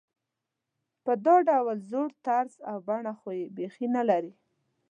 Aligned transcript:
په 1.03 1.11
دا 1.25 1.35
زوړ 1.89 2.09
طرز 2.25 2.53
او 2.69 2.77
بڼه 2.87 3.13
خو 3.19 3.29
یې 3.39 3.45
بېخي 3.55 3.87
نلري. 3.95 4.33